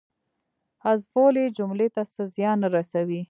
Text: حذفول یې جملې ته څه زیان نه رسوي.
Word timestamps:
حذفول 0.83 1.33
یې 1.41 1.47
جملې 1.57 1.87
ته 1.95 2.01
څه 2.13 2.21
زیان 2.35 2.57
نه 2.63 2.69
رسوي. 2.75 3.19